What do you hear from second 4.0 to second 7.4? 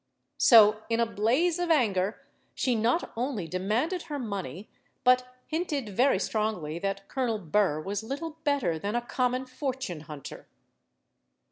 her money, but hinted very strongly that Colonel